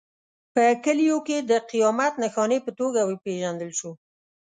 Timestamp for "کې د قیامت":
1.27-2.13